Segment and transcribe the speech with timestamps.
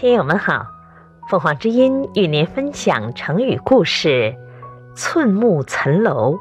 [0.00, 0.66] 听友们好，
[1.28, 4.34] 凤凰之音与您分享成语故事
[4.96, 6.38] “寸木层楼”。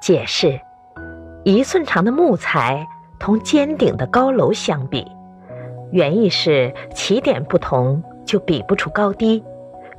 [0.00, 0.60] 解释：
[1.42, 2.86] 一寸长的木材
[3.18, 5.04] 同尖顶的高楼相比，
[5.90, 9.42] 原意是起点不同就比不出高低，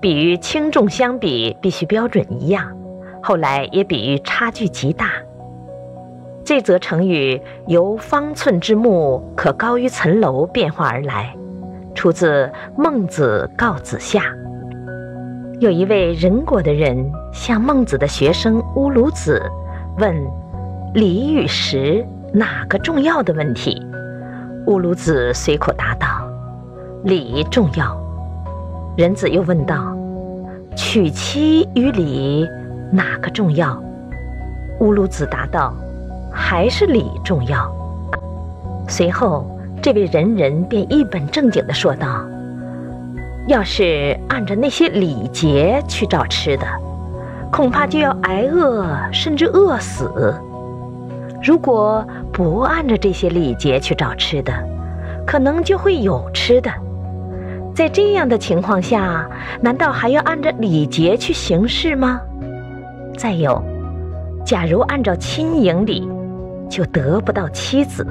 [0.00, 2.72] 比喻轻重相比必须标准一样。
[3.20, 5.10] 后来也比喻差距极大。
[6.44, 11.34] 这则成语由“方寸之木可高于层楼”变化而来。
[11.98, 12.44] 出自
[12.76, 14.20] 《孟子告子下》。
[15.58, 19.42] 有一位人国的人向孟子的学生乌鲁子
[19.98, 20.14] 问
[20.94, 23.84] “礼与食哪个重要”的问题。
[24.66, 26.06] 乌鲁子随口答道
[27.02, 28.00] ：“礼重要。”
[28.96, 29.92] 人子又问道
[30.78, 32.46] ：“娶妻与礼
[32.92, 33.76] 哪个重要？”
[34.78, 35.74] 乌鲁子答道
[36.30, 37.68] ：“还是礼重要。”
[38.86, 39.57] 随后。
[39.88, 42.22] 这位仁人便一本正经地说道
[43.48, 46.66] ：“要是按着那些礼节去找吃的，
[47.50, 50.04] 恐怕就要挨饿，甚至饿死；
[51.42, 54.52] 如果不按着这些礼节去找吃的，
[55.26, 56.70] 可能就会有吃的。
[57.74, 59.26] 在这样的情况下，
[59.62, 62.20] 难道还要按照礼节去行事吗？
[63.16, 63.64] 再有，
[64.44, 66.06] 假如按照亲迎礼，
[66.68, 68.06] 就得不到妻子。”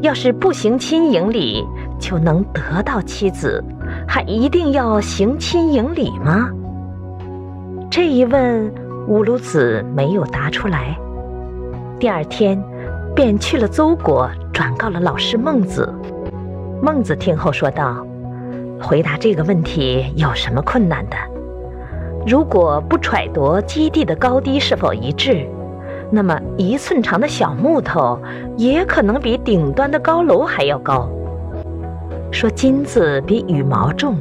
[0.00, 1.66] 要是不行亲迎礼
[1.98, 3.62] 就能得到妻子，
[4.06, 6.50] 还一定要行亲迎礼吗？
[7.90, 8.72] 这一问，
[9.08, 10.96] 乌鲁子没有答出来。
[11.98, 12.62] 第二天，
[13.14, 15.92] 便去了邹国，转告了老师孟子。
[16.80, 18.06] 孟子听后说道
[18.80, 21.16] ：“回答这个问题有什么困难的？
[22.24, 25.44] 如果不揣度基地的高低是否一致。”
[26.10, 28.18] 那么，一寸长的小木头
[28.56, 31.08] 也可能比顶端的高楼还要高。
[32.30, 34.16] 说金子比羽毛重，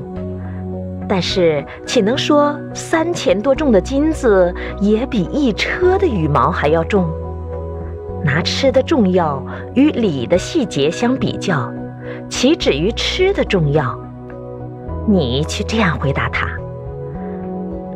[1.08, 7.08] 但是岂能说三千多重的金子也比一车的羽毛还要重？
[8.24, 9.42] 拿吃的重要
[9.74, 11.72] 与礼的细节相比较，
[12.30, 13.98] 岂止于吃的重要？
[15.08, 16.48] 你去这样回答他。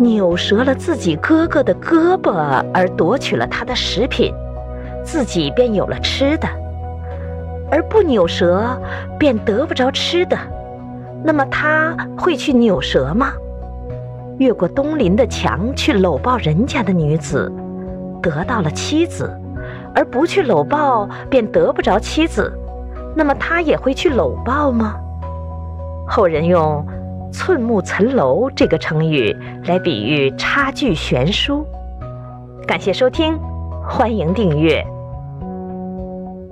[0.01, 2.31] 扭折了自己哥哥的胳膊
[2.73, 4.33] 而夺取了他的食品，
[5.03, 6.47] 自己便有了吃的；
[7.69, 8.75] 而不扭折
[9.19, 10.35] 便得不着吃的，
[11.23, 13.33] 那么他会去扭折吗？
[14.39, 17.51] 越过东邻的墙去搂抱人家的女子，
[18.23, 19.31] 得到了妻子，
[19.93, 22.51] 而不去搂抱便得不着妻子，
[23.15, 24.95] 那么他也会去搂抱吗？
[26.07, 26.83] 后人用。
[27.31, 31.65] 寸木层楼这个成语来比喻差距悬殊。
[32.67, 33.37] 感谢收听，
[33.87, 34.85] 欢迎订阅。